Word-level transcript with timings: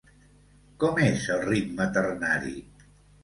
Com 0.83 1.01
és 1.09 1.27
el 1.35 1.43
ritme 1.51 1.87
ternari? 1.99 2.57